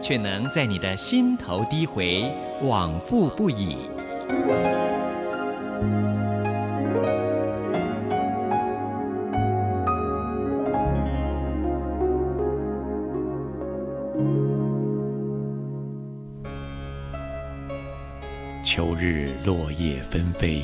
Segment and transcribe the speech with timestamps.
[0.00, 3.76] 却能在你的心头低回，往复不已。
[18.64, 20.62] 秋日落叶纷飞，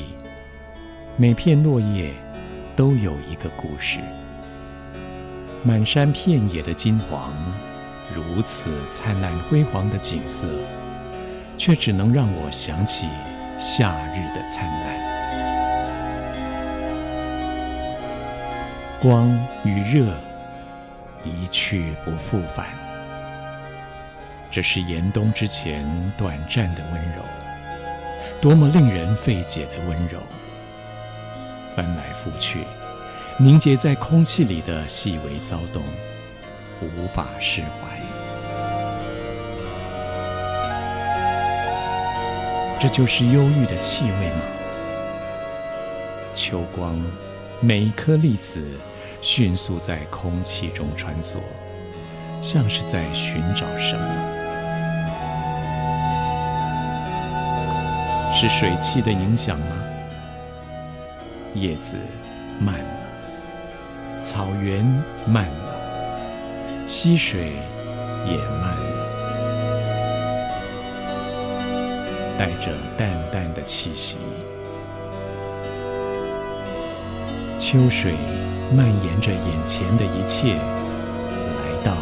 [1.17, 2.11] 每片落叶
[2.75, 3.99] 都有一个故事。
[5.63, 7.33] 满山遍野的金黄，
[8.13, 10.47] 如此灿烂辉煌的景色，
[11.57, 13.07] 却只能让我想起
[13.59, 15.05] 夏日的灿烂。
[19.01, 19.27] 光
[19.63, 20.13] 与热
[21.23, 22.67] 一去不复返，
[24.49, 25.85] 这是严冬之前
[26.17, 27.23] 短暂的温柔。
[28.41, 30.19] 多么令人费解的温柔，
[31.75, 32.63] 翻来覆去，
[33.37, 35.83] 凝结在空气里的细微骚动，
[36.81, 37.84] 无法释怀。
[42.79, 44.41] 这就是忧郁的气味吗？
[46.35, 46.95] 秋光，
[47.59, 48.61] 每一颗粒子
[49.21, 51.37] 迅速在空气中穿梭，
[52.41, 54.05] 像是在寻找什么。
[58.33, 59.65] 是水汽的影响吗？
[61.53, 61.97] 叶子
[62.59, 64.83] 慢了，草原
[65.25, 66.19] 慢了，
[66.87, 67.53] 溪水
[68.27, 68.94] 也慢了，
[72.37, 74.17] 带着淡淡的气息。
[77.57, 78.13] 秋水
[78.75, 81.95] 蔓延着眼前的一切，来到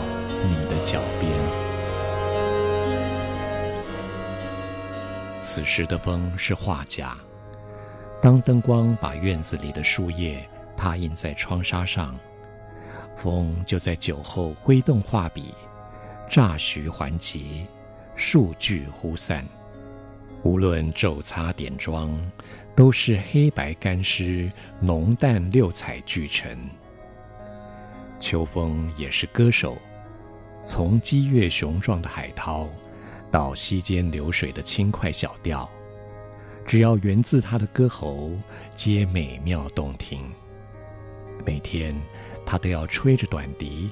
[0.44, 1.32] 你的脚边。
[5.42, 7.16] 此时的风是画家。
[8.22, 10.44] 当灯光把院子里的树叶
[10.76, 12.18] 拓印在窗纱上，
[13.16, 15.54] 风就在酒后挥动画笔，
[16.28, 17.68] 乍徐还急，
[18.16, 19.46] 数句忽散。
[20.44, 22.20] 无论皱擦点妆，
[22.76, 26.58] 都是黑白干湿，浓淡六彩俱陈。
[28.20, 29.78] 秋风也是歌手，
[30.66, 32.68] 从激越雄壮的海涛。
[33.32, 35.68] 到溪间流水的轻快小调，
[36.68, 38.30] 只要源自他的歌喉，
[38.76, 40.22] 皆美妙动听。
[41.44, 41.96] 每天，
[42.46, 43.90] 他都要吹着短笛，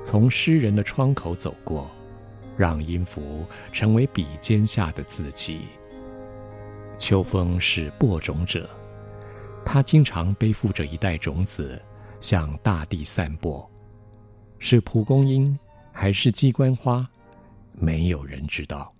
[0.00, 1.90] 从诗人的窗口走过，
[2.56, 5.62] 让音符成为笔尖下的字迹。
[6.98, 8.68] 秋风是播种者，
[9.64, 11.80] 他经常背负着一袋种子，
[12.20, 13.68] 向大地散播。
[14.58, 15.58] 是蒲公英，
[15.92, 17.06] 还是鸡冠花？
[17.72, 18.94] 没有人知道，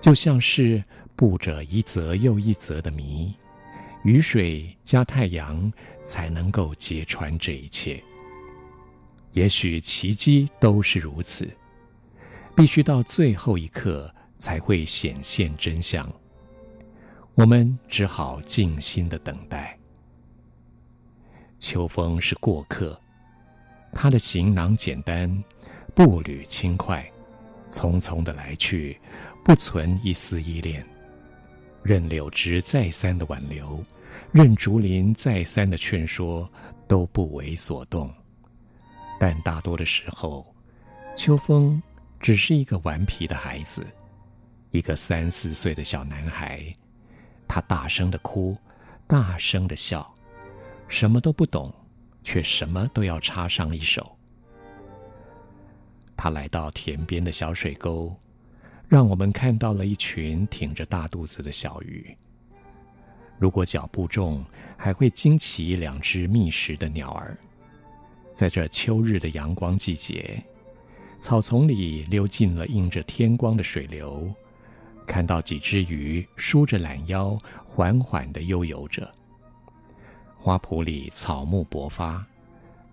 [0.00, 0.82] 就像是
[1.16, 3.32] 布着一则又一则的谜，
[4.02, 5.72] 雨水加太阳
[6.02, 8.02] 才能够揭穿这一切。
[9.32, 11.48] 也许奇迹都是如此，
[12.54, 16.06] 必须到最后一刻才会显现真相。
[17.34, 19.76] 我们只好静心的等待。
[21.58, 22.98] 秋风是过客，
[23.92, 25.42] 他的行囊简单，
[25.94, 27.04] 步履轻快。
[27.70, 28.96] 匆匆的来去，
[29.44, 30.86] 不存一丝依恋。
[31.82, 33.82] 任柳枝再三的挽留，
[34.30, 36.48] 任竹林再三的劝说，
[36.86, 38.08] 都不为所动。
[39.18, 40.46] 但大多的时候，
[41.16, 41.82] 秋风
[42.20, 43.84] 只是一个顽皮的孩子，
[44.70, 46.72] 一个三四岁的小男孩。
[47.54, 48.58] 他大声的哭，
[49.06, 50.12] 大声的笑，
[50.88, 51.72] 什么都不懂，
[52.24, 54.18] 却什么都要插上一手。
[56.16, 58.12] 他来到田边的小水沟，
[58.88, 62.12] 让我们看到了一群挺着大肚子的小鱼。
[63.38, 64.44] 如果脚步重，
[64.76, 67.38] 还会惊起两只觅食的鸟儿。
[68.34, 70.42] 在这秋日的阳光季节，
[71.20, 74.28] 草丛里溜进了映着天光的水流，
[75.06, 79.10] 看到几只鱼舒着懒腰，缓缓地悠游着。
[80.36, 82.24] 花圃里草木勃发。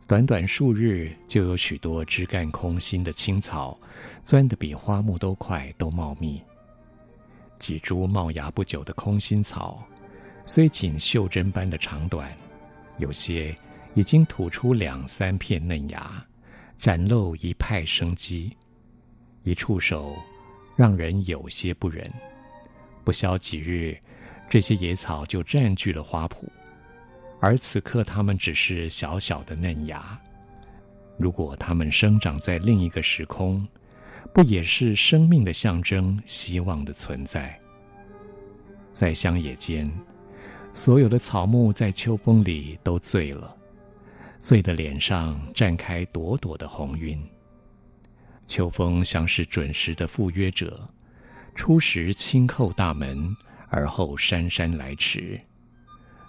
[0.07, 3.79] 短短数日，就有许多枝干空心的青草，
[4.23, 6.41] 钻得比花木都快，都茂密。
[7.57, 9.81] 几株冒芽不久的空心草，
[10.45, 12.29] 虽仅袖珍般的长短，
[12.97, 13.55] 有些
[13.93, 16.25] 已经吐出两三片嫩芽，
[16.77, 18.53] 展露一派生机。
[19.43, 20.15] 一触手，
[20.75, 22.09] 让人有些不忍。
[23.03, 23.97] 不消几日，
[24.49, 26.45] 这些野草就占据了花圃，
[27.39, 30.19] 而此刻它们只是小小的嫩芽。
[31.17, 33.67] 如果它们生长在另一个时空，
[34.33, 37.59] 不也是生命的象征、希望的存在？
[38.91, 39.91] 在乡野间，
[40.73, 43.55] 所有的草木在秋风里都醉了，
[44.39, 47.17] 醉的脸上绽开朵朵的红晕。
[48.51, 50.85] 秋风像是准时的赴约者，
[51.55, 53.33] 初时轻叩大门，
[53.69, 55.39] 而后姗姗来迟，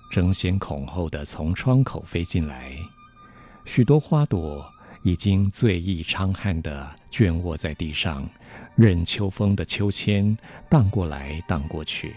[0.09, 2.77] 争先恐后的从窗口飞进来。
[3.65, 4.65] 许多花朵
[5.03, 8.25] 已经醉意苍酣地倦卧在地上，
[8.77, 10.39] 任秋风的秋千
[10.71, 12.15] 荡过来荡过去。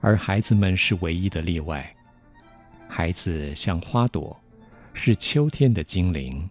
[0.00, 1.94] 而孩子们是唯一的例外。
[2.88, 4.40] 孩子像花朵，
[4.94, 6.48] 是秋天的精灵。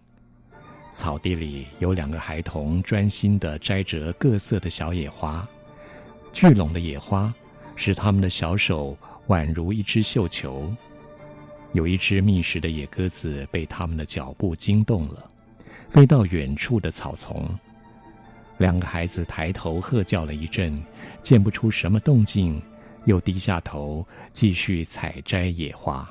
[0.94, 5.48] 草地里有两个孩童专心地摘着各色的小野花，
[6.32, 7.32] 聚拢的野花
[7.74, 8.96] 使他们的小手
[9.28, 10.72] 宛如一只绣球。
[11.72, 15.26] 有一只觅食的野鸽子被他们的脚步惊动了，
[15.88, 17.48] 飞到远处的草丛。
[18.58, 20.70] 两个孩子抬头喝叫了一阵，
[21.22, 22.62] 见不出什么动静。
[23.04, 26.08] 又低下头继续采摘野花。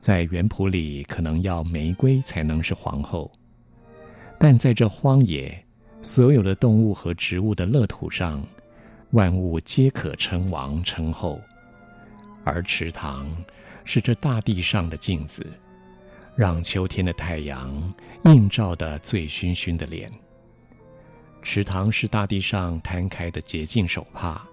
[0.00, 3.30] 在园圃里，可能要玫瑰才能是皇后，
[4.38, 5.64] 但在这荒野，
[6.00, 8.42] 所有的动物和植物的乐土上，
[9.10, 11.40] 万物皆可称王称后。
[12.44, 13.26] 而池塘
[13.84, 15.44] 是这大地上的镜子，
[16.36, 17.92] 让秋天的太阳
[18.24, 20.10] 映照的醉醺醺的脸。
[21.42, 24.46] 池塘是大地上摊开的洁净手帕。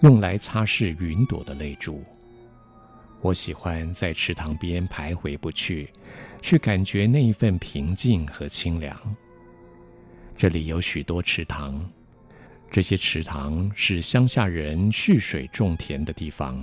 [0.00, 2.04] 用来擦拭云朵的泪珠。
[3.20, 5.90] 我喜欢在池塘边徘徊不去，
[6.40, 8.96] 去感觉那一份平静和清凉。
[10.36, 11.90] 这里有许多池塘，
[12.70, 16.62] 这些池塘是乡下人蓄水种田的地方，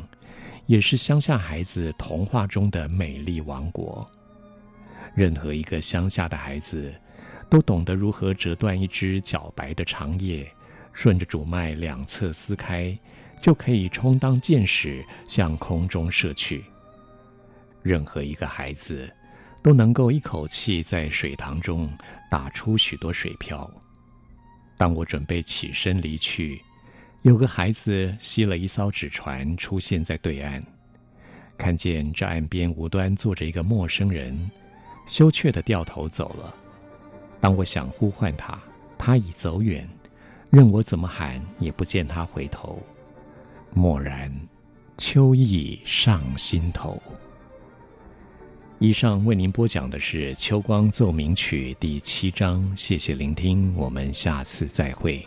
[0.68, 4.06] 也是乡下孩子童话中的美丽王国。
[5.16, 6.94] 任何一个乡下的孩子，
[7.50, 10.50] 都懂得如何折断一只皎白的长叶，
[10.94, 12.98] 顺着主脉两侧撕开。
[13.44, 16.64] 就可以充当箭矢，向空中射去。
[17.82, 19.14] 任何一个孩子，
[19.62, 21.92] 都能够一口气在水塘中
[22.32, 23.70] 打出许多水漂。
[24.78, 26.62] 当我准备起身离去，
[27.24, 30.64] 有个孩子吸了一艘纸船出现在对岸，
[31.58, 34.50] 看见这岸边无端坐着一个陌生人，
[35.06, 36.56] 羞怯地掉头走了。
[37.42, 38.58] 当我想呼唤他，
[38.98, 39.86] 他已走远，
[40.50, 42.82] 任我怎么喊也不见他回头。
[43.76, 44.32] 蓦然，
[44.98, 47.02] 秋意上心头。
[48.80, 55.24] 以上为您播讲的是《秋光奏鸣曲》第七章，谢谢聆听，我们下次再会。